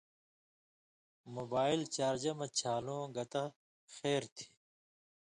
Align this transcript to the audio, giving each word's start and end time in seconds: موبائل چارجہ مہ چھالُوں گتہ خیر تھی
موبائل 1.35 1.81
چارجہ 1.95 2.33
مہ 2.37 2.47
چھالُوں 2.59 3.03
گتہ 3.15 3.43
خیر 3.95 4.23
تھی 4.35 4.47